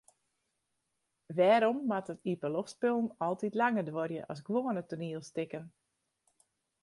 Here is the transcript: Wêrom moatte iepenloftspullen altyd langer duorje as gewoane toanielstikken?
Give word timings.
Wêrom 1.37 1.77
moatte 1.89 2.13
iepenloftspullen 2.31 3.07
altyd 3.27 3.53
langer 3.61 3.85
duorje 3.89 4.21
as 4.31 4.39
gewoane 4.45 4.83
toanielstikken? 4.89 5.63